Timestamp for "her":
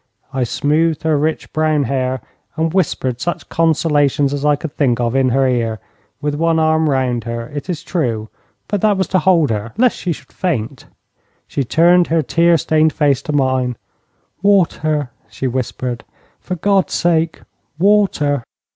1.03-1.15, 5.29-5.47, 7.25-7.49, 9.51-9.73, 12.07-12.23